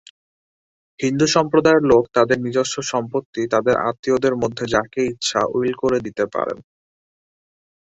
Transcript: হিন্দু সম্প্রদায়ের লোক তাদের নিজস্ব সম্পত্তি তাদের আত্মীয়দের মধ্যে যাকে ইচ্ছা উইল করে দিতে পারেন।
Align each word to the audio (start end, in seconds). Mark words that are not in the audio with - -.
হিন্দু 0.99 1.25
সম্প্রদায়ের 1.35 1.83
লোক 1.91 2.03
তাদের 2.15 2.37
নিজস্ব 2.45 2.75
সম্পত্তি 2.91 3.41
তাদের 3.53 3.75
আত্মীয়দের 3.89 4.33
মধ্যে 4.41 4.65
যাকে 4.75 5.01
ইচ্ছা 5.11 5.41
উইল 5.55 5.73
করে 5.81 5.97
দিতে 6.05 6.23
পারেন। 6.33 6.57